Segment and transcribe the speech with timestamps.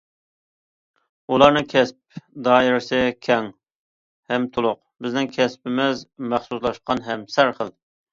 [1.33, 3.49] ئۇلارنىڭ كەسىپ دائىرىسى كەڭ
[4.33, 7.71] ھەم تولۇق، بىزنىڭ كەسپىمىز مەخسۇسلاشقان ھەم سەرخىل.